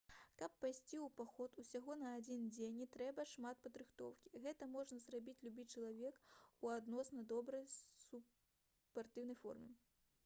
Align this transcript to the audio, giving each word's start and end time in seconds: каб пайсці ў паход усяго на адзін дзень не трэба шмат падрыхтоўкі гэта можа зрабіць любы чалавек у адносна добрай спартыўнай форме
каб 0.41 0.53
пайсці 0.61 0.97
ў 0.99 1.09
паход 1.17 1.57
усяго 1.63 1.97
на 2.03 2.13
адзін 2.19 2.47
дзень 2.55 2.79
не 2.83 2.87
трэба 2.95 3.25
шмат 3.33 3.61
падрыхтоўкі 3.67 4.33
гэта 4.47 4.69
можа 4.77 4.99
зрабіць 5.05 5.37
любы 5.49 5.69
чалавек 5.75 6.19
у 6.67 6.75
адносна 6.79 7.25
добрай 7.35 7.71
спартыўнай 7.77 9.41
форме 9.47 9.73